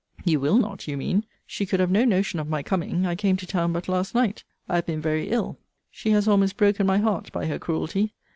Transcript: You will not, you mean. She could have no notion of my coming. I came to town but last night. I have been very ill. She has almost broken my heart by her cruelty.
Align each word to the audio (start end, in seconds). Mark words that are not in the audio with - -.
You 0.25 0.39
will 0.39 0.57
not, 0.57 0.87
you 0.87 0.97
mean. 0.97 1.25
She 1.45 1.67
could 1.67 1.79
have 1.79 1.91
no 1.91 2.03
notion 2.05 2.39
of 2.39 2.49
my 2.49 2.63
coming. 2.63 3.05
I 3.05 3.13
came 3.13 3.37
to 3.37 3.45
town 3.45 3.71
but 3.71 3.87
last 3.87 4.15
night. 4.15 4.43
I 4.67 4.77
have 4.77 4.87
been 4.87 4.99
very 4.99 5.29
ill. 5.29 5.59
She 5.91 6.09
has 6.09 6.27
almost 6.27 6.57
broken 6.57 6.87
my 6.87 6.97
heart 6.97 7.31
by 7.31 7.45
her 7.45 7.59
cruelty. 7.59 8.15